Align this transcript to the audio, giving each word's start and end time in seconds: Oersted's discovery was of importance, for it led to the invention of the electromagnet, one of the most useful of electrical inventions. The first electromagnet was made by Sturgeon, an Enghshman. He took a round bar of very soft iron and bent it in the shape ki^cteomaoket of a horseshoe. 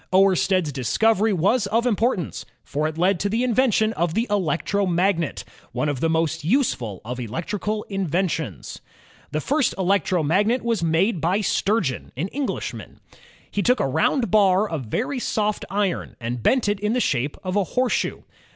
Oersted's 0.11 0.71
discovery 0.73 1.31
was 1.31 1.67
of 1.67 1.85
importance, 1.85 2.43
for 2.63 2.87
it 2.87 2.97
led 2.97 3.19
to 3.19 3.29
the 3.29 3.43
invention 3.43 3.93
of 3.93 4.15
the 4.15 4.25
electromagnet, 4.31 5.43
one 5.73 5.87
of 5.87 5.99
the 5.99 6.09
most 6.09 6.43
useful 6.43 7.01
of 7.05 7.19
electrical 7.19 7.83
inventions. 7.83 8.81
The 9.31 9.39
first 9.39 9.75
electromagnet 9.77 10.63
was 10.63 10.81
made 10.81 11.21
by 11.21 11.41
Sturgeon, 11.41 12.11
an 12.17 12.29
Enghshman. 12.33 12.97
He 13.51 13.61
took 13.61 13.79
a 13.79 13.85
round 13.87 14.31
bar 14.31 14.67
of 14.67 14.85
very 14.85 15.19
soft 15.19 15.65
iron 15.69 16.15
and 16.19 16.41
bent 16.41 16.67
it 16.67 16.79
in 16.79 16.93
the 16.93 16.99
shape 16.99 17.35
ki^cteomaoket 17.35 17.49
of 17.49 17.55
a 17.57 17.63
horseshoe. 17.65 18.21